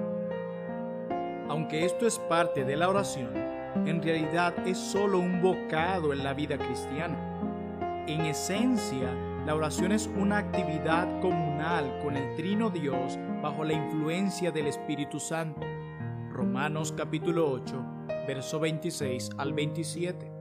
[1.47, 3.31] Aunque esto es parte de la oración,
[3.85, 7.17] en realidad es solo un bocado en la vida cristiana.
[8.07, 9.13] En esencia,
[9.45, 15.19] la oración es una actividad comunal con el Trino Dios bajo la influencia del Espíritu
[15.19, 15.61] Santo.
[16.31, 17.85] Romanos capítulo 8,
[18.27, 20.38] verso 26 al 27.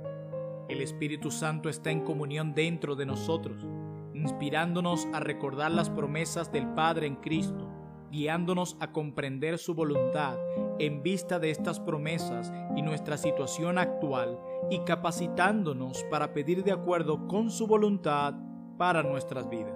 [0.69, 3.67] El Espíritu Santo está en comunión dentro de nosotros,
[4.13, 7.67] inspirándonos a recordar las promesas del Padre en Cristo,
[8.11, 10.37] guiándonos a comprender su voluntad
[10.79, 14.39] en vista de estas promesas y nuestra situación actual
[14.71, 18.35] y capacitándonos para pedir de acuerdo con su voluntad
[18.77, 19.75] para nuestras vidas.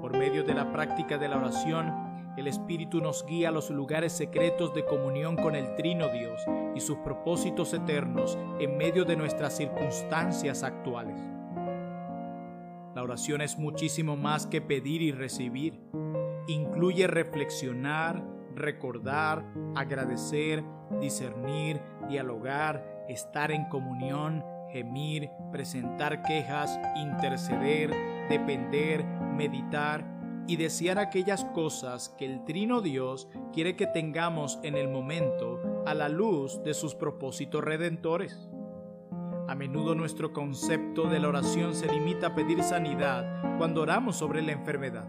[0.00, 1.92] Por medio de la práctica de la oración,
[2.38, 6.40] el Espíritu nos guía a los lugares secretos de comunión con el Trino Dios
[6.74, 11.20] y sus propósitos eternos en medio de nuestras circunstancias actuales.
[12.94, 15.80] La oración es muchísimo más que pedir y recibir.
[16.46, 19.44] Incluye reflexionar, recordar,
[19.76, 20.64] agradecer,
[21.00, 27.90] discernir, dialogar, estar en comunión, gemir, presentar quejas, interceder,
[28.28, 30.17] depender, meditar,
[30.48, 35.92] y desear aquellas cosas que el Trino Dios quiere que tengamos en el momento a
[35.92, 38.48] la luz de sus propósitos redentores.
[39.46, 44.40] A menudo nuestro concepto de la oración se limita a pedir sanidad cuando oramos sobre
[44.40, 45.06] la enfermedad.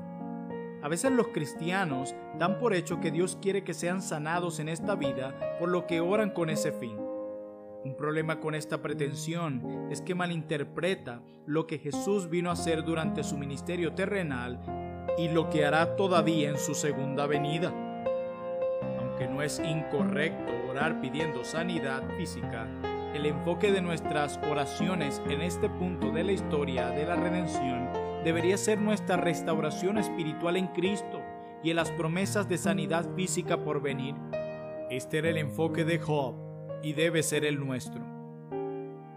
[0.84, 4.96] A veces los cristianos dan por hecho que Dios quiere que sean sanados en esta
[4.96, 6.98] vida, por lo que oran con ese fin.
[7.86, 13.24] Un problema con esta pretensión es que malinterpreta lo que Jesús vino a hacer durante
[13.24, 17.74] su ministerio terrenal y lo que hará todavía en su segunda venida.
[19.00, 22.68] Aunque no es incorrecto orar pidiendo sanidad física,
[23.14, 27.90] el enfoque de nuestras oraciones en este punto de la historia de la redención
[28.24, 31.22] debería ser nuestra restauración espiritual en Cristo
[31.64, 34.16] y en las promesas de sanidad física por venir.
[34.90, 36.36] Este era el enfoque de Job
[36.84, 38.04] y debe ser el nuestro.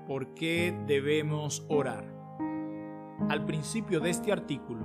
[0.06, 2.04] ¿Por qué debemos orar?
[3.28, 4.80] Al principio de este artículo,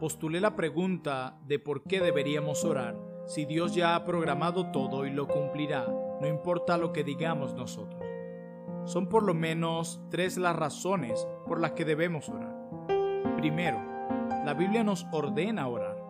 [0.00, 2.96] postulé la pregunta de por qué deberíamos orar
[3.26, 5.86] si Dios ya ha programado todo y lo cumplirá,
[6.20, 8.02] no importa lo que digamos nosotros.
[8.86, 12.56] Son por lo menos tres las razones por las que debemos orar.
[13.36, 13.78] Primero,
[14.42, 16.02] la Biblia nos ordena orar.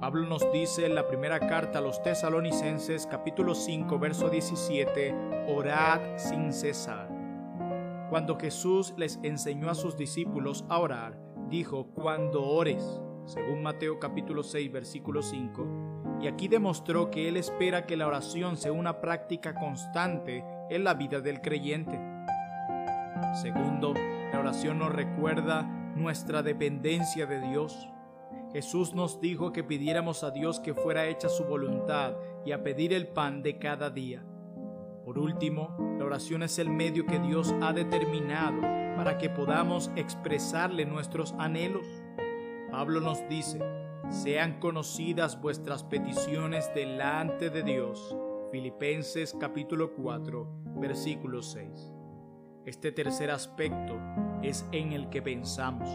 [0.00, 5.14] Pablo nos dice en la primera carta a los tesalonicenses capítulo 5 verso 17,
[5.48, 7.10] orad sin cesar.
[8.08, 14.42] Cuando Jesús les enseñó a sus discípulos a orar, dijo, cuando ores, según Mateo capítulo
[14.42, 19.54] 6 versículo 5, y aquí demostró que Él espera que la oración sea una práctica
[19.54, 22.00] constante en la vida del creyente.
[23.42, 23.92] Segundo,
[24.32, 25.62] la oración nos recuerda
[25.94, 27.88] nuestra dependencia de Dios.
[28.52, 32.14] Jesús nos dijo que pidiéramos a Dios que fuera hecha su voluntad
[32.46, 34.24] y a pedir el pan de cada día.
[35.04, 38.62] Por último, la oración es el medio que Dios ha determinado
[38.96, 41.86] para que podamos expresarle nuestros anhelos.
[42.70, 43.60] Pablo nos dice,
[44.10, 48.14] sean conocidas vuestras peticiones delante de Dios.
[48.52, 51.94] Filipenses capítulo 4, versículo 6.
[52.66, 53.98] Este tercer aspecto
[54.42, 55.88] es en el que pensamos,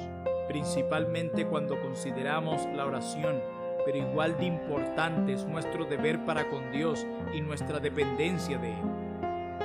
[0.48, 3.40] principalmente cuando consideramos la oración,
[3.86, 7.06] pero igual de importante es nuestro deber para con Dios
[7.36, 8.88] y nuestra dependencia de Él.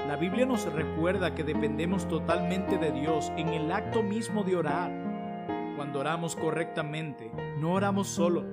[0.07, 5.08] La Biblia nos recuerda que dependemos totalmente de Dios en el acto mismo de orar
[5.79, 7.31] cuando oramos correctamente,
[7.61, 8.45] no oramos solo.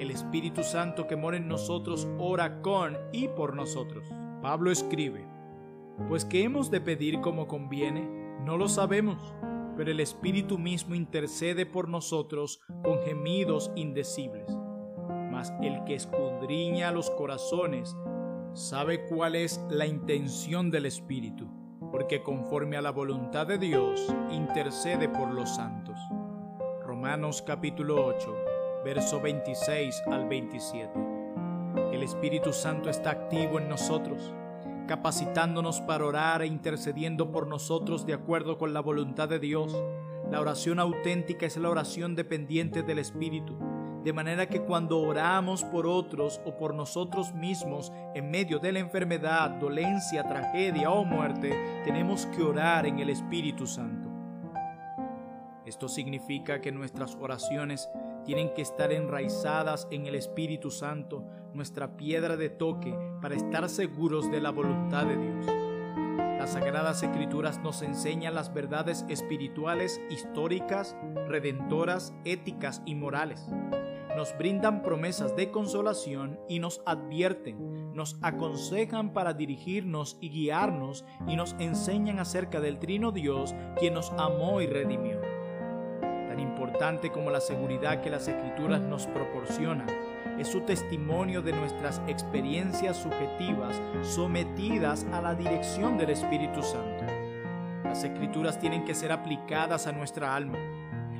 [0.00, 4.04] El Espíritu Santo que mora en nosotros ora con y por nosotros.
[4.42, 5.28] Pablo escribe,
[6.08, 8.02] pues que hemos de pedir como conviene,
[8.44, 9.32] no lo sabemos,
[9.76, 14.50] pero el Espíritu mismo intercede por nosotros con gemidos indecibles.
[15.30, 17.96] Mas el que escudriña los corazones
[18.54, 21.46] sabe cuál es la intención del Espíritu,
[21.92, 25.96] porque conforme a la voluntad de Dios intercede por los santos.
[27.00, 28.36] Romanos capítulo 8,
[28.84, 30.90] verso 26 al 27.
[31.94, 34.34] El Espíritu Santo está activo en nosotros
[34.86, 39.82] capacitándonos para orar e intercediendo por nosotros de acuerdo con la voluntad de Dios.
[40.30, 43.56] La oración auténtica es la oración dependiente del Espíritu,
[44.04, 48.80] de manera que cuando oramos por otros o por nosotros mismos en medio de la
[48.80, 54.09] enfermedad, dolencia, tragedia o muerte, tenemos que orar en el Espíritu Santo.
[55.70, 57.88] Esto significa que nuestras oraciones
[58.24, 61.22] tienen que estar enraizadas en el Espíritu Santo,
[61.54, 65.46] nuestra piedra de toque, para estar seguros de la voluntad de Dios.
[66.40, 70.96] Las Sagradas Escrituras nos enseñan las verdades espirituales, históricas,
[71.28, 73.46] redentoras, éticas y morales.
[74.16, 81.36] Nos brindan promesas de consolación y nos advierten, nos aconsejan para dirigirnos y guiarnos y
[81.36, 85.20] nos enseñan acerca del Trino Dios, quien nos amó y redimió
[86.70, 89.88] importante como la seguridad que las escrituras nos proporcionan
[90.38, 97.04] es su testimonio de nuestras experiencias subjetivas sometidas a la dirección del Espíritu Santo.
[97.82, 100.58] Las escrituras tienen que ser aplicadas a nuestra alma.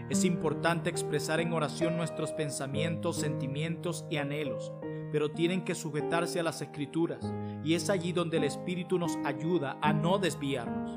[0.09, 4.73] Es importante expresar en oración nuestros pensamientos, sentimientos y anhelos,
[5.11, 9.79] pero tienen que sujetarse a las escrituras y es allí donde el Espíritu nos ayuda
[9.83, 10.93] a no desviarnos.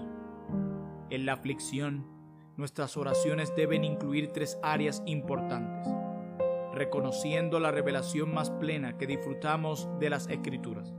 [1.10, 2.13] En la aflicción,
[2.56, 5.92] nuestras oraciones deben incluir tres áreas importantes,
[6.74, 10.94] reconociendo la revelación más plena que disfrutamos de las escrituras.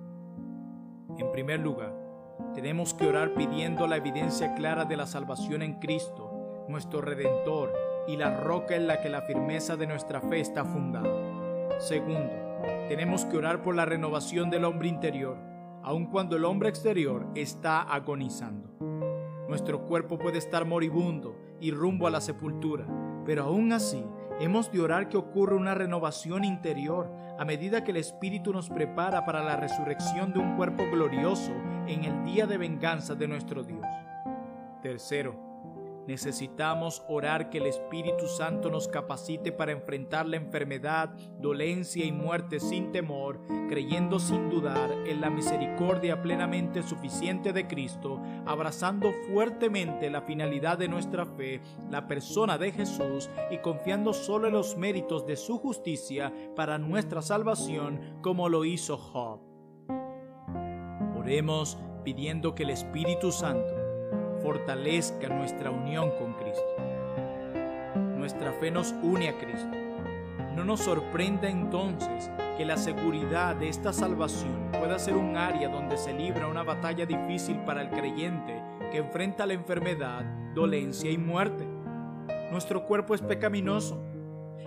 [1.18, 1.94] En primer lugar,
[2.54, 7.72] tenemos que orar pidiendo la evidencia clara de la salvación en Cristo, nuestro Redentor,
[8.08, 11.80] y la roca en la que la firmeza de nuestra fe está fundada.
[11.80, 12.32] Segundo,
[12.88, 15.38] tenemos que orar por la renovación del hombre interior,
[15.82, 18.68] aun cuando el hombre exterior está agonizando.
[19.48, 22.84] Nuestro cuerpo puede estar moribundo y rumbo a la sepultura,
[23.24, 24.04] pero aún así
[24.38, 29.24] hemos de orar que ocurra una renovación interior a medida que el Espíritu nos prepara
[29.24, 31.52] para la resurrección de un cuerpo glorioso
[31.86, 33.86] en el día de venganza de nuestro Dios.
[34.82, 35.36] Tercero,
[36.06, 42.60] Necesitamos orar que el Espíritu Santo nos capacite para enfrentar la enfermedad, dolencia y muerte
[42.60, 50.20] sin temor, creyendo sin dudar en la misericordia plenamente suficiente de Cristo, abrazando fuertemente la
[50.20, 55.36] finalidad de nuestra fe, la persona de Jesús, y confiando solo en los méritos de
[55.36, 59.40] su justicia para nuestra salvación, como lo hizo Job.
[61.16, 63.83] Oremos pidiendo que el Espíritu Santo
[64.44, 66.76] fortalezca nuestra unión con Cristo.
[68.18, 69.74] Nuestra fe nos une a Cristo.
[70.54, 75.96] No nos sorprenda entonces que la seguridad de esta salvación pueda ser un área donde
[75.96, 78.62] se libra una batalla difícil para el creyente
[78.92, 80.22] que enfrenta la enfermedad,
[80.54, 81.66] dolencia y muerte.
[82.52, 83.98] Nuestro cuerpo es pecaminoso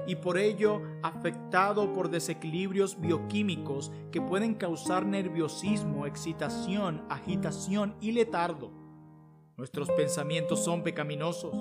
[0.07, 8.86] y por ello afectado por desequilibrios bioquímicos que pueden causar nerviosismo, excitación, agitación y letardo.
[9.57, 11.55] Nuestros pensamientos son pecaminosos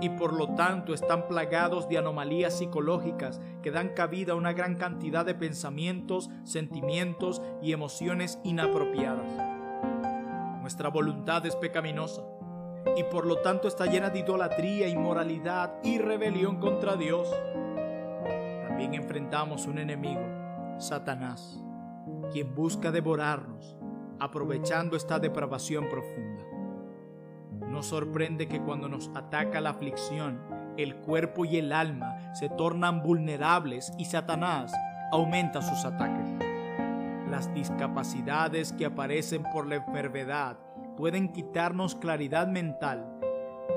[0.00, 4.76] y por lo tanto están plagados de anomalías psicológicas que dan cabida a una gran
[4.76, 9.26] cantidad de pensamientos, sentimientos y emociones inapropiadas.
[10.60, 12.22] Nuestra voluntad es pecaminosa
[12.96, 17.28] y por lo tanto está llena de idolatría, inmoralidad y rebelión contra Dios.
[18.68, 20.22] También enfrentamos un enemigo,
[20.78, 21.60] Satanás,
[22.32, 23.76] quien busca devorarnos,
[24.20, 26.31] aprovechando esta depravación profunda.
[27.72, 30.38] Nos sorprende que cuando nos ataca la aflicción,
[30.76, 34.70] el cuerpo y el alma se tornan vulnerables y Satanás
[35.10, 36.28] aumenta sus ataques.
[37.30, 40.58] Las discapacidades que aparecen por la enfermedad
[40.98, 43.18] pueden quitarnos claridad mental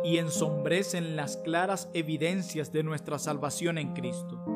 [0.03, 4.54] y ensombrecen las claras evidencias de nuestra salvación en Cristo.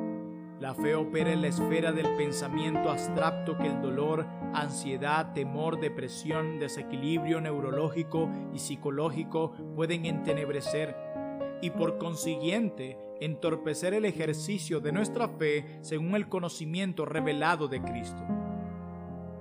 [0.69, 6.59] La fe opera en la esfera del pensamiento abstracto que el dolor, ansiedad, temor, depresión,
[6.59, 10.95] desequilibrio neurológico y psicológico pueden entenebrecer
[11.63, 18.23] y por consiguiente entorpecer el ejercicio de nuestra fe según el conocimiento revelado de Cristo.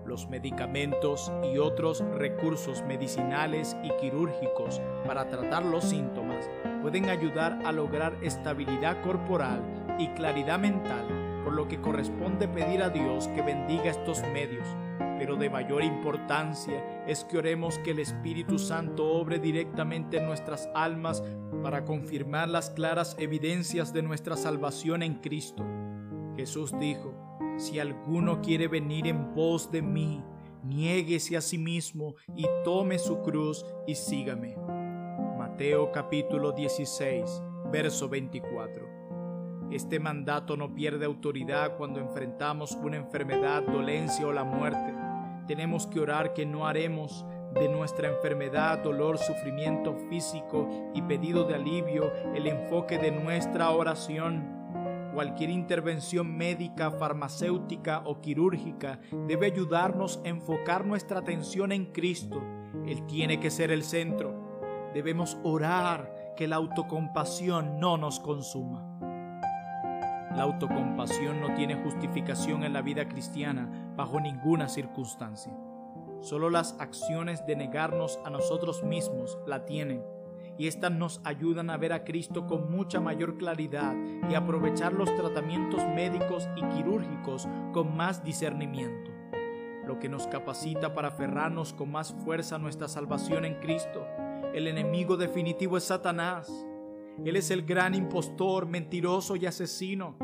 [0.07, 6.49] Los medicamentos y otros recursos medicinales y quirúrgicos para tratar los síntomas
[6.81, 9.63] pueden ayudar a lograr estabilidad corporal
[9.99, 11.18] y claridad mental,
[11.49, 14.69] por lo que corresponde pedir a Dios que bendiga estos medios,
[15.19, 20.69] pero de mayor importancia es que oremos que el Espíritu Santo obre directamente en nuestras
[20.75, 21.25] almas
[21.63, 25.65] para confirmar las claras evidencias de nuestra salvación en Cristo.
[26.37, 27.15] Jesús dijo,
[27.57, 30.23] si alguno quiere venir en pos de mí,
[30.65, 34.55] niéguese a sí mismo y tome su cruz y sígame.
[35.39, 37.41] Mateo capítulo 16,
[37.73, 38.88] verso 24.
[39.71, 44.95] Este mandato no pierde autoridad cuando enfrentamos una enfermedad, dolencia o la muerte.
[45.47, 51.57] Tenemos que orar que no haremos de nuestra enfermedad, dolor, sufrimiento físico y pedido de
[51.57, 55.11] alivio el enfoque de nuestra oración.
[55.13, 62.43] Cualquier intervención médica, farmacéutica o quirúrgica debe ayudarnos a enfocar nuestra atención en Cristo.
[62.87, 64.91] Él tiene que ser el centro.
[64.95, 68.88] Debemos orar que la autocompasión no nos consuma.
[70.35, 75.53] La autocompasión no tiene justificación en la vida cristiana bajo ninguna circunstancia.
[76.21, 80.03] Solo las acciones de negarnos a nosotros mismos la tienen
[80.59, 83.95] y éstas nos ayudan a ver a Cristo con mucha mayor claridad
[84.29, 89.13] y aprovechar los tratamientos médicos y quirúrgicos con más discernimiento,
[89.87, 94.05] lo que nos capacita para aferrarnos con más fuerza a nuestra salvación en Cristo.
[94.53, 96.68] El enemigo definitivo es Satanás.
[97.25, 100.17] Él es el gran impostor, mentiroso y asesino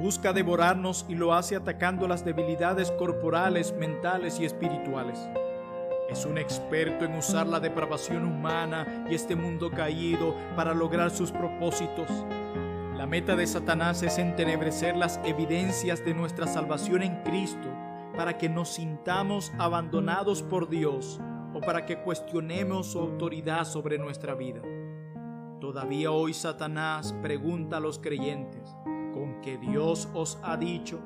[0.00, 5.28] busca devorarnos y lo hace atacando las debilidades corporales, mentales y espirituales.
[6.08, 11.30] Es un experto en usar la depravación humana y este mundo caído para lograr sus
[11.30, 12.08] propósitos.
[12.96, 17.68] La meta de Satanás es entenebrecer las evidencias de nuestra salvación en Cristo
[18.16, 21.20] para que nos sintamos abandonados por Dios
[21.54, 24.60] o para que cuestionemos su autoridad sobre nuestra vida.
[25.60, 28.74] Todavía hoy Satanás pregunta a los creyentes,
[29.12, 31.00] con que Dios os ha dicho.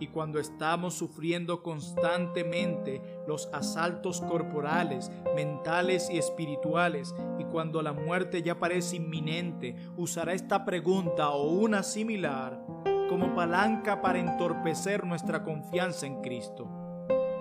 [0.00, 8.42] Y cuando estamos sufriendo constantemente los asaltos corporales, mentales y espirituales, y cuando la muerte
[8.42, 12.64] ya parece inminente, usará esta pregunta o una similar
[13.10, 16.68] como palanca para entorpecer nuestra confianza en Cristo.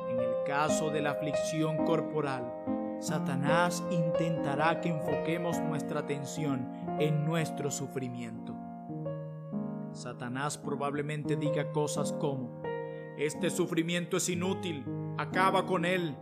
[0.10, 2.56] En el caso de la aflicción corporal,
[2.99, 6.67] Satanás intentará que enfoquemos nuestra atención
[6.99, 8.55] en nuestro sufrimiento.
[9.91, 12.61] Satanás probablemente diga cosas como,
[13.17, 14.83] este sufrimiento es inútil,
[15.17, 16.17] acaba con él,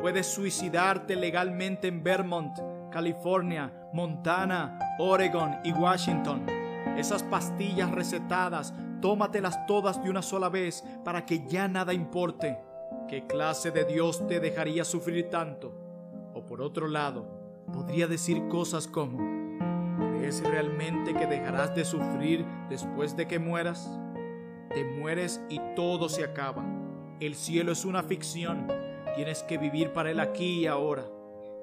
[0.00, 2.56] puedes suicidarte legalmente en Vermont,
[2.90, 6.46] California, Montana, Oregon y Washington.
[6.96, 12.58] Esas pastillas recetadas, tómatelas todas de una sola vez para que ya nada importe.
[13.08, 15.81] ¿Qué clase de Dios te dejaría sufrir tanto?
[16.46, 17.26] Por otro lado,
[17.72, 19.18] podría decir cosas como,
[20.22, 23.90] ¿Es realmente que dejarás de sufrir después de que mueras?
[24.72, 26.64] Te mueres y todo se acaba.
[27.20, 28.68] El cielo es una ficción.
[29.16, 31.04] Tienes que vivir para él aquí y ahora.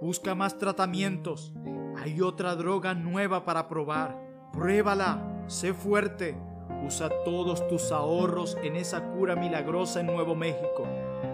[0.02, 1.54] Busca más tratamientos.
[1.98, 4.22] Hay otra droga nueva para probar.
[4.52, 5.44] Pruébala.
[5.48, 6.38] Sé fuerte.
[6.86, 10.86] Usa todos tus ahorros en esa cura milagrosa en Nuevo México.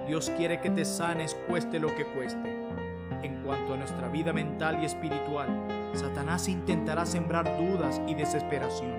[0.08, 2.85] Dios quiere que te sanes cueste lo que cueste.
[3.24, 5.48] En cuanto a nuestra vida mental y espiritual,
[5.94, 8.96] Satanás intentará sembrar dudas y desesperación.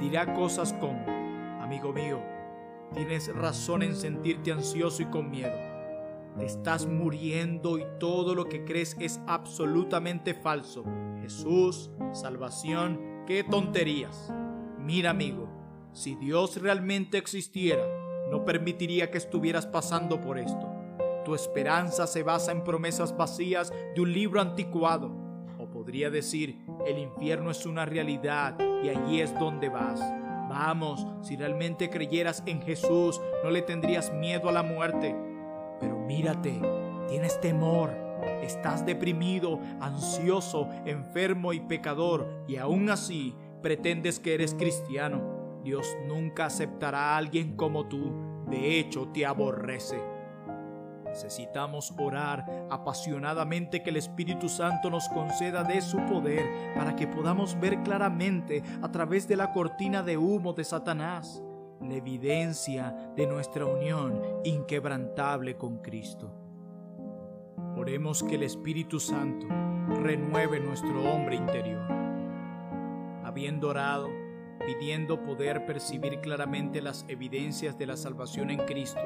[0.00, 1.04] Dirá cosas como,
[1.60, 2.20] amigo mío,
[2.94, 5.56] tienes razón en sentirte ansioso y con miedo.
[6.38, 10.84] Te estás muriendo y todo lo que crees es absolutamente falso.
[11.20, 14.32] Jesús, salvación, qué tonterías.
[14.78, 15.48] Mira amigo,
[15.92, 17.82] si Dios realmente existiera,
[18.30, 20.67] no permitiría que estuvieras pasando por esto.
[21.28, 25.10] Tu esperanza se basa en promesas vacías de un libro anticuado.
[25.58, 30.00] O podría decir, el infierno es una realidad y allí es donde vas.
[30.48, 35.14] Vamos, si realmente creyeras en Jesús, no le tendrías miedo a la muerte.
[35.78, 36.62] Pero mírate,
[37.08, 37.90] tienes temor,
[38.42, 45.60] estás deprimido, ansioso, enfermo y pecador, y aún así pretendes que eres cristiano.
[45.62, 48.14] Dios nunca aceptará a alguien como tú,
[48.48, 50.17] de hecho te aborrece.
[51.08, 57.58] Necesitamos orar apasionadamente que el Espíritu Santo nos conceda de su poder para que podamos
[57.58, 61.42] ver claramente a través de la cortina de humo de Satanás
[61.80, 66.30] la evidencia de nuestra unión inquebrantable con Cristo.
[67.76, 69.46] Oremos que el Espíritu Santo
[70.02, 71.86] renueve nuestro hombre interior.
[73.24, 74.08] Habiendo orado,
[74.66, 79.00] pidiendo poder percibir claramente las evidencias de la salvación en Cristo,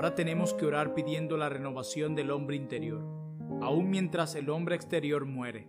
[0.00, 3.02] Ahora tenemos que orar pidiendo la renovación del hombre interior,
[3.60, 5.68] aun mientras el hombre exterior muere.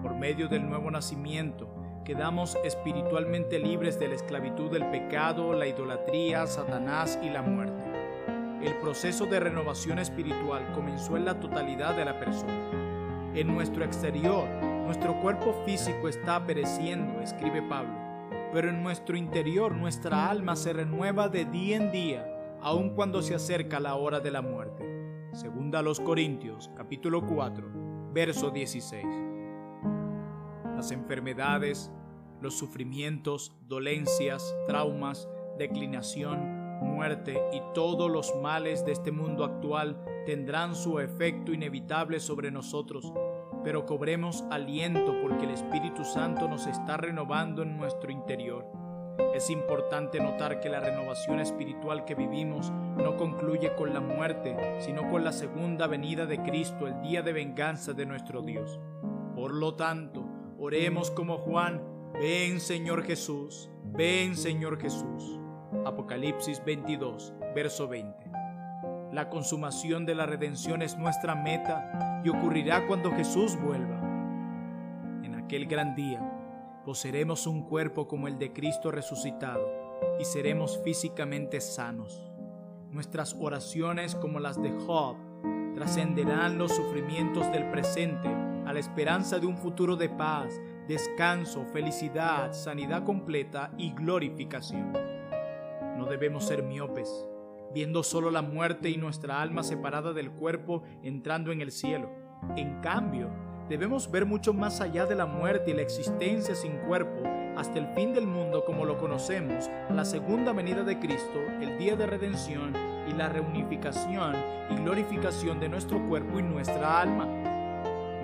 [0.00, 1.68] Por medio del nuevo nacimiento,
[2.02, 7.84] quedamos espiritualmente libres de la esclavitud del pecado, la idolatría, Satanás y la muerte.
[8.62, 12.70] el proceso de renovación espiritual comenzó en la totalidad de la persona.
[13.34, 14.48] En nuestro exterior,
[14.86, 17.92] nuestro cuerpo físico está pereciendo, escribe Pablo,
[18.54, 23.34] pero en nuestro interior nuestra alma se renueva de día en día, aun cuando se
[23.34, 24.84] acerca la hora de la muerte.
[25.32, 29.06] Segunda a los Corintios, capítulo 4, verso 16.
[30.76, 31.90] Las enfermedades,
[32.40, 40.74] los sufrimientos, dolencias, traumas, declinación, muerte y todos los males de este mundo actual tendrán
[40.74, 43.12] su efecto inevitable sobre nosotros,
[43.62, 48.79] pero cobremos aliento porque el Espíritu Santo nos está renovando en nuestro interior.
[49.34, 55.10] Es importante notar que la renovación espiritual que vivimos no concluye con la muerte, sino
[55.10, 58.78] con la segunda venida de Cristo, el día de venganza de nuestro Dios.
[59.34, 60.24] Por lo tanto,
[60.58, 61.82] oremos como Juan,
[62.20, 65.38] ven Señor Jesús, ven Señor Jesús.
[65.84, 68.30] Apocalipsis 22, verso 20.
[69.12, 74.00] La consumación de la redención es nuestra meta y ocurrirá cuando Jesús vuelva.
[75.22, 76.20] En aquel gran día,
[76.90, 79.64] poseeremos un cuerpo como el de Cristo resucitado
[80.18, 82.32] y seremos físicamente sanos.
[82.90, 85.14] Nuestras oraciones como las de Job
[85.76, 88.26] trascenderán los sufrimientos del presente
[88.66, 94.92] a la esperanza de un futuro de paz, descanso, felicidad, sanidad completa y glorificación.
[95.96, 97.24] No debemos ser miopes,
[97.72, 102.10] viendo solo la muerte y nuestra alma separada del cuerpo entrando en el cielo.
[102.56, 103.30] En cambio,
[103.70, 107.22] debemos ver mucho más allá de la muerte y la existencia sin cuerpo
[107.56, 111.94] hasta el fin del mundo como lo conocemos, la segunda venida de Cristo, el día
[111.94, 112.74] de redención
[113.08, 114.34] y la reunificación
[114.70, 117.26] y glorificación de nuestro cuerpo y nuestra alma.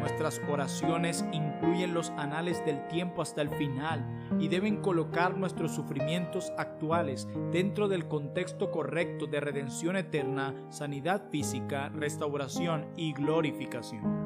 [0.00, 4.04] Nuestras oraciones incluyen los anales del tiempo hasta el final
[4.40, 11.88] y deben colocar nuestros sufrimientos actuales dentro del contexto correcto de redención eterna, sanidad física,
[11.90, 14.25] restauración y glorificación.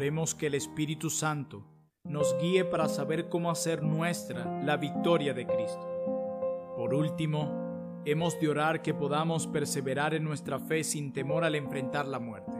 [0.00, 1.62] Oremos que el Espíritu Santo
[2.04, 6.72] nos guíe para saber cómo hacer nuestra la victoria de Cristo.
[6.74, 12.08] Por último, hemos de orar que podamos perseverar en nuestra fe sin temor al enfrentar
[12.08, 12.50] la muerte.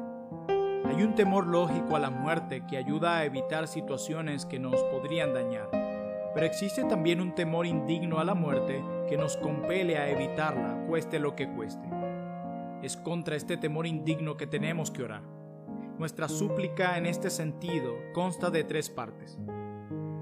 [0.85, 5.33] Hay un temor lógico a la muerte que ayuda a evitar situaciones que nos podrían
[5.33, 5.70] dañar,
[6.35, 11.18] pero existe también un temor indigno a la muerte que nos compele a evitarla, cueste
[11.18, 11.88] lo que cueste.
[12.83, 15.39] Es contra este temor indigno que tenemos que orar.
[16.00, 19.36] Nuestra súplica en este sentido consta de tres partes.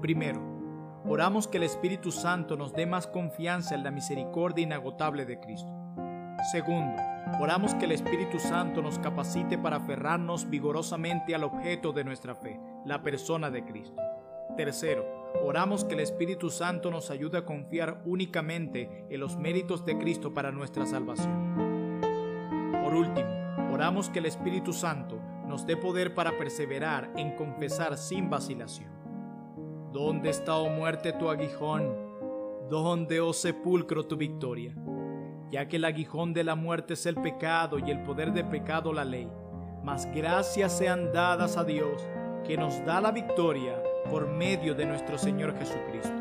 [0.01, 0.41] Primero,
[1.05, 5.71] oramos que el Espíritu Santo nos dé más confianza en la misericordia inagotable de Cristo.
[6.51, 7.01] Segundo,
[7.39, 12.59] oramos que el Espíritu Santo nos capacite para aferrarnos vigorosamente al objeto de nuestra fe,
[12.85, 14.01] la persona de Cristo.
[14.57, 15.05] Tercero,
[15.45, 20.33] oramos que el Espíritu Santo nos ayude a confiar únicamente en los méritos de Cristo
[20.33, 22.01] para nuestra salvación.
[22.83, 23.29] Por último,
[23.71, 28.89] oramos que el Espíritu Santo nos dé poder para perseverar en confesar sin vacilación.
[29.91, 31.93] ¿Dónde está, oh muerte, tu aguijón?
[32.69, 34.73] ¿Dónde, oh sepulcro, tu victoria?
[35.51, 38.93] ya que el aguijón de la muerte es el pecado y el poder de pecado
[38.93, 39.29] la ley.
[39.83, 42.01] Mas gracias sean dadas a Dios,
[42.45, 46.13] que nos da la victoria por medio de nuestro Señor Jesucristo.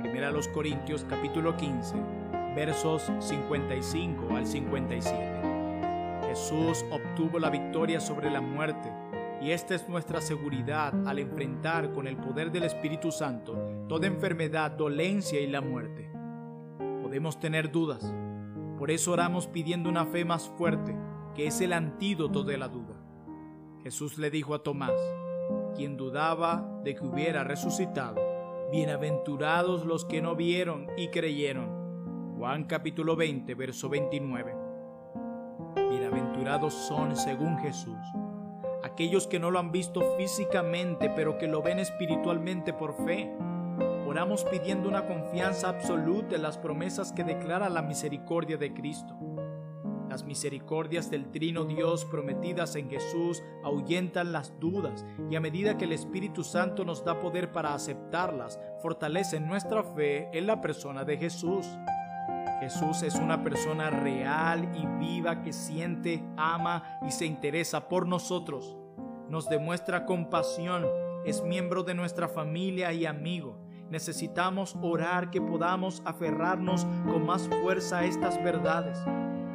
[0.00, 1.96] Primera a los Corintios capítulo 15,
[2.54, 5.33] versos 55 al 57.
[6.34, 8.92] Jesús obtuvo la victoria sobre la muerte
[9.40, 13.56] y esta es nuestra seguridad al enfrentar con el poder del Espíritu Santo
[13.88, 16.10] toda enfermedad, dolencia y la muerte.
[17.02, 18.12] Podemos tener dudas,
[18.80, 20.96] por eso oramos pidiendo una fe más fuerte,
[21.36, 22.96] que es el antídoto de la duda.
[23.84, 24.90] Jesús le dijo a Tomás,
[25.76, 28.20] quien dudaba de que hubiera resucitado,
[28.72, 32.34] bienaventurados los que no vieron y creyeron.
[32.38, 34.63] Juan capítulo 20, verso 29.
[36.70, 37.98] Son, según Jesús,
[38.82, 43.32] aquellos que no lo han visto físicamente, pero que lo ven espiritualmente por fe
[44.06, 49.16] Oramos pidiendo una confianza absoluta en las promesas que declara la misericordia de Cristo.
[50.08, 55.86] Las misericordias del Trino Dios prometidas en Jesús ahuyentan las dudas y a medida que
[55.86, 61.16] el Espíritu Santo nos da poder para aceptarlas, fortalecen nuestra fe en la persona de
[61.16, 61.66] Jesús.
[62.64, 68.76] Jesús es una persona real y viva que siente, ama y se interesa por nosotros.
[69.28, 70.86] Nos demuestra compasión,
[71.26, 77.98] es miembro de nuestra familia y amigo Necesitamos orar que podamos aferrarnos con más fuerza
[77.98, 78.98] a estas verdades,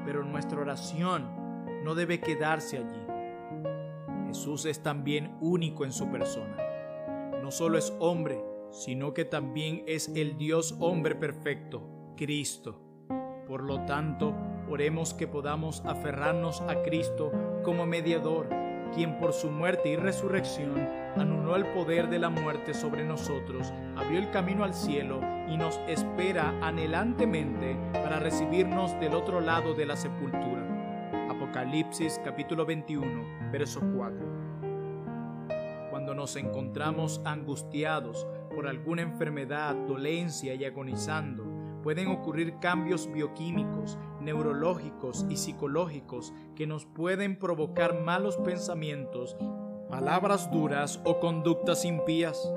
[0.05, 1.27] pero nuestra oración
[1.83, 3.05] no debe quedarse allí.
[4.27, 6.55] Jesús es también único en su persona.
[7.41, 12.88] No solo es hombre, sino que también es el Dios hombre perfecto, Cristo.
[13.49, 14.33] Por lo tanto,
[14.69, 17.31] Oremos que podamos aferrarnos a Cristo
[17.63, 18.47] como mediador,
[18.93, 24.19] quien por su muerte y resurrección anuló el poder de la muerte sobre nosotros, abrió
[24.19, 29.95] el camino al cielo y nos espera anhelantemente para recibirnos del otro lado de la
[29.95, 30.63] sepultura.
[31.31, 34.19] Apocalipsis capítulo 21, verso 4.
[35.89, 41.58] Cuando nos encontramos angustiados por alguna enfermedad, dolencia y agonizando,
[41.89, 49.35] pueden ocurrir cambios bioquímicos, neurológicos y psicológicos que nos pueden provocar malos pensamientos,
[49.89, 52.47] palabras duras o conductas impías.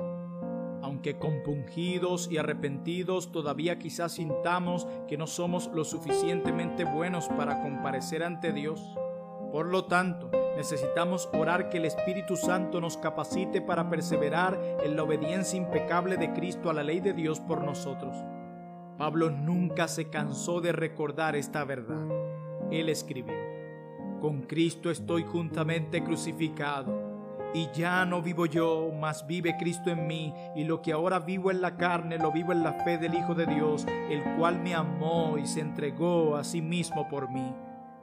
[0.83, 8.21] Aunque compungidos y arrepentidos todavía quizás sintamos que no somos lo suficientemente buenos para comparecer
[8.21, 8.87] ante Dios.
[9.51, 15.01] Por lo tanto, necesitamos orar que el Espíritu Santo nos capacite para perseverar en la
[15.01, 18.15] obediencia impecable de Cristo a la ley de Dios por nosotros.
[18.97, 22.07] Pablo nunca se cansó de recordar esta verdad.
[22.71, 23.33] Él escribió,
[24.21, 27.13] Con Cristo estoy juntamente crucificado,
[27.53, 31.51] y ya no vivo yo, mas vive Cristo en mí, y lo que ahora vivo
[31.51, 34.73] en la carne lo vivo en la fe del Hijo de Dios, el cual me
[34.73, 37.53] amó y se entregó a sí mismo por mí.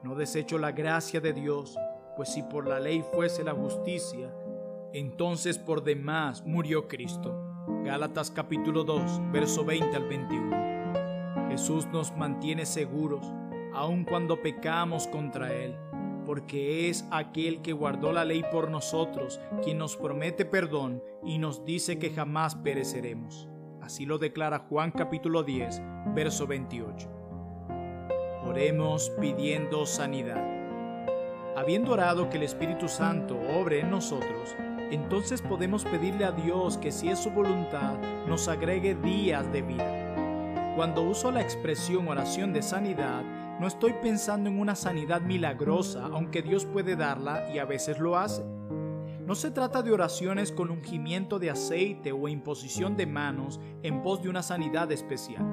[0.03, 1.77] No desecho la gracia de Dios,
[2.17, 4.33] pues si por la ley fuese la justicia,
[4.93, 7.47] entonces por demás murió Cristo.
[7.85, 10.80] Gálatas capítulo 2, verso 20 al 21.
[11.51, 13.27] Jesús nos mantiene seguros
[13.75, 15.75] aun cuando pecamos contra Él,
[16.25, 21.65] porque es aquel que guardó la ley por nosotros, quien nos promete perdón y nos
[21.65, 23.49] dice que jamás pereceremos.
[23.81, 25.83] Así lo declara Juan capítulo 10,
[26.15, 27.11] verso 28.
[28.47, 30.45] Oremos pidiendo sanidad.
[31.57, 34.55] Habiendo orado que el Espíritu Santo obre en nosotros,
[34.93, 40.00] entonces podemos pedirle a Dios que si es su voluntad nos agregue días de vida.
[40.81, 43.23] Cuando uso la expresión oración de sanidad,
[43.61, 48.17] no estoy pensando en una sanidad milagrosa, aunque Dios puede darla y a veces lo
[48.17, 48.43] hace.
[49.27, 54.23] No se trata de oraciones con ungimiento de aceite o imposición de manos en pos
[54.23, 55.45] de una sanidad especial.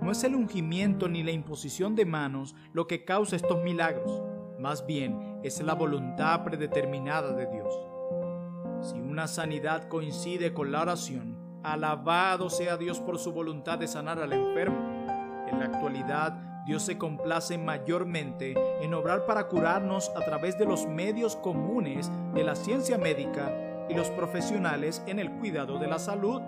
[0.00, 4.22] No es el ungimiento ni la imposición de manos lo que causa estos milagros,
[4.60, 7.74] más bien es la voluntad predeterminada de Dios.
[8.80, 14.18] Si una sanidad coincide con la oración, Alabado sea Dios por su voluntad de sanar
[14.18, 14.78] al enfermo.
[15.46, 20.86] En la actualidad, Dios se complace mayormente en obrar para curarnos a través de los
[20.86, 26.40] medios comunes de la ciencia médica y los profesionales en el cuidado de la salud.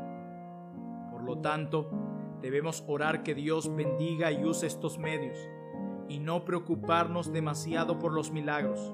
[1.12, 1.90] Por lo tanto,
[2.40, 5.38] debemos orar que Dios bendiga y use estos medios
[6.09, 8.92] y no preocuparnos demasiado por los milagros.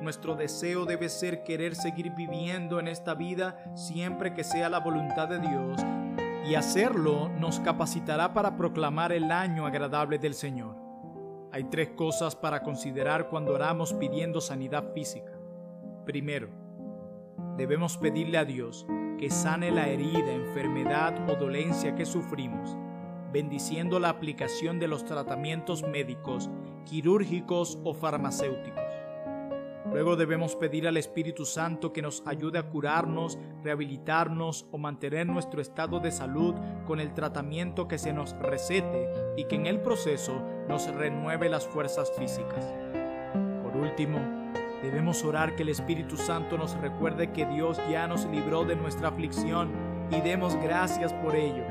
[0.00, 5.28] Nuestro deseo debe ser querer seguir viviendo en esta vida siempre que sea la voluntad
[5.28, 5.80] de Dios
[6.48, 10.74] y hacerlo nos capacitará para proclamar el año agradable del Señor.
[11.52, 15.32] Hay tres cosas para considerar cuando oramos pidiendo sanidad física.
[16.06, 16.48] Primero,
[17.56, 18.86] debemos pedirle a Dios
[19.18, 22.76] que sane la herida, enfermedad o dolencia que sufrimos,
[23.32, 26.48] bendiciendo la aplicación de los tratamientos médicos,
[26.86, 28.79] quirúrgicos o farmacéuticos.
[29.92, 35.60] Luego debemos pedir al Espíritu Santo que nos ayude a curarnos, rehabilitarnos o mantener nuestro
[35.60, 36.54] estado de salud
[36.86, 41.66] con el tratamiento que se nos recete y que en el proceso nos renueve las
[41.66, 42.72] fuerzas físicas.
[43.64, 44.18] Por último,
[44.82, 49.08] debemos orar que el Espíritu Santo nos recuerde que Dios ya nos libró de nuestra
[49.08, 49.72] aflicción
[50.12, 51.64] y demos gracias por ello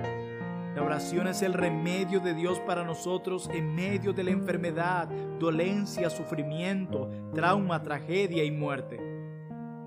[0.79, 6.09] la oración es el remedio de Dios para nosotros en medio de la enfermedad, dolencia,
[6.09, 8.97] sufrimiento, trauma, tragedia y muerte.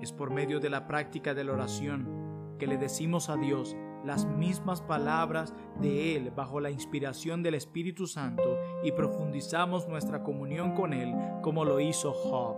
[0.03, 3.75] Es por medio de la práctica de la oración que le decimos a Dios
[4.05, 10.75] las mismas palabras de Él bajo la inspiración del Espíritu Santo y profundizamos nuestra comunión
[10.75, 12.57] con Él como lo hizo Job.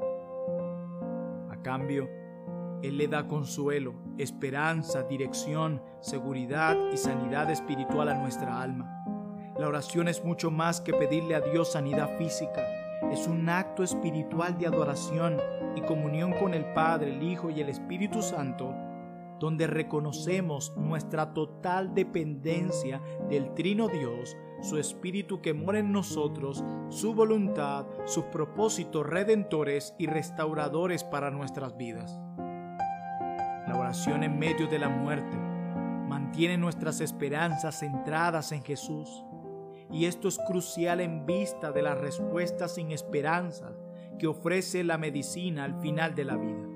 [1.50, 2.10] A cambio,
[2.82, 9.04] él le da consuelo, esperanza, dirección, seguridad y sanidad espiritual a nuestra alma.
[9.58, 12.62] La oración es mucho más que pedirle a Dios sanidad física.
[13.12, 15.38] Es un acto espiritual de adoración
[15.76, 18.74] y comunión con el Padre, el Hijo y el Espíritu Santo,
[19.40, 27.14] donde reconocemos nuestra total dependencia del Trino Dios, su Espíritu que mora en nosotros, su
[27.14, 32.20] voluntad, sus propósitos redentores y restauradores para nuestras vidas
[33.86, 39.24] oración en medio de la muerte mantiene nuestras esperanzas centradas en Jesús.
[39.91, 43.74] Y esto es crucial en vista de las respuestas sin esperanza
[44.17, 46.67] que ofrece la medicina al final de la vida.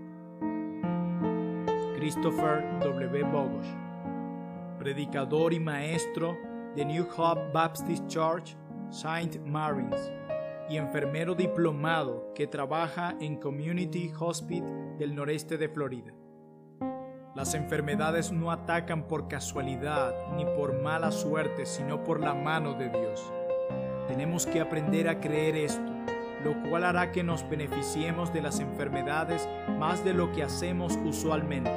[1.95, 3.23] Christopher W.
[3.23, 3.73] Bogosh,
[4.77, 6.37] predicador y maestro
[6.75, 8.55] de New Hope Baptist Church,
[8.91, 10.11] Saint Mary's,
[10.69, 16.13] y enfermero diplomado que trabaja en Community Hospital del noreste de Florida.
[17.39, 22.89] Las enfermedades no atacan por casualidad ni por mala suerte, sino por la mano de
[22.89, 23.31] Dios.
[24.09, 25.89] Tenemos que aprender a creer esto,
[26.43, 29.47] lo cual hará que nos beneficiemos de las enfermedades
[29.79, 31.71] más de lo que hacemos usualmente.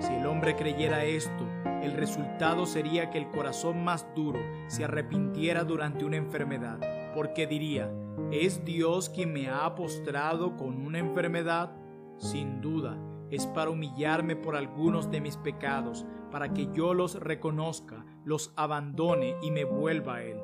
[0.00, 1.48] Si el hombre creyera esto,
[1.82, 6.78] el resultado sería que el corazón más duro se arrepintiera durante una enfermedad,
[7.14, 7.90] porque diría,
[8.32, 11.72] ¿es Dios quien me ha postrado con una enfermedad?
[12.18, 12.98] Sin duda,
[13.30, 19.36] es para humillarme por algunos de mis pecados, para que yo los reconozca, los abandone
[19.42, 20.40] y me vuelva a Él.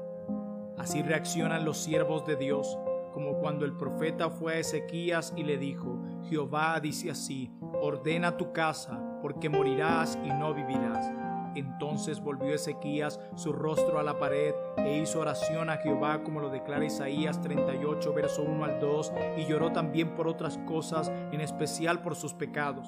[0.78, 2.78] Así reaccionan los siervos de Dios,
[3.12, 8.52] como cuando el profeta fue a Ezequías y le dijo, Jehová dice así, ordena tu
[8.52, 11.25] casa, porque morirás y no vivirás.
[11.56, 16.50] Entonces volvió Ezequías su rostro a la pared e hizo oración a Jehová como lo
[16.50, 22.02] declara Isaías 38, verso 1 al 2, y lloró también por otras cosas, en especial
[22.02, 22.86] por sus pecados.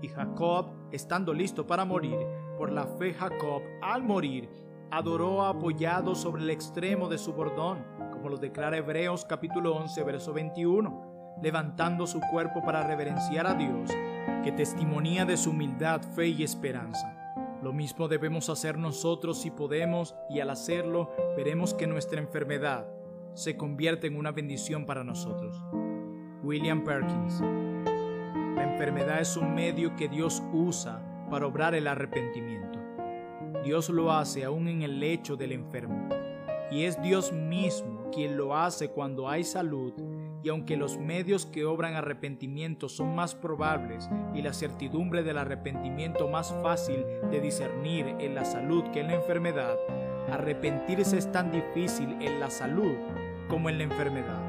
[0.00, 2.16] Y Jacob, estando listo para morir,
[2.56, 4.48] por la fe Jacob, al morir,
[4.90, 10.32] adoró apoyado sobre el extremo de su bordón, como lo declara Hebreos capítulo 11, verso
[10.32, 13.90] 21, levantando su cuerpo para reverenciar a Dios,
[14.44, 17.23] que testimonía de su humildad, fe y esperanza.
[17.64, 22.86] Lo mismo debemos hacer nosotros si podemos y al hacerlo veremos que nuestra enfermedad
[23.32, 25.56] se convierte en una bendición para nosotros.
[26.42, 32.78] William Perkins La enfermedad es un medio que Dios usa para obrar el arrepentimiento.
[33.64, 36.10] Dios lo hace aún en el lecho del enfermo.
[36.70, 39.94] Y es Dios mismo quien lo hace cuando hay salud
[40.44, 46.28] y aunque los medios que obran arrepentimiento son más probables y la certidumbre del arrepentimiento
[46.28, 49.74] más fácil de discernir en la salud que en la enfermedad,
[50.30, 52.94] arrepentirse es tan difícil en la salud
[53.48, 54.42] como en la enfermedad.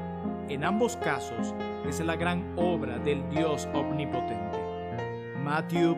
[0.50, 1.54] En ambos casos
[1.88, 4.58] es la gran obra del Dios omnipotente.
[5.42, 5.95] Matthew